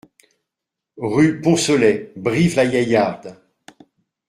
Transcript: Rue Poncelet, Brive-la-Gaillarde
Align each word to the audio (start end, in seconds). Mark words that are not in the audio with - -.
Rue 0.97 1.39
Poncelet, 1.41 2.11
Brive-la-Gaillarde 2.15 3.37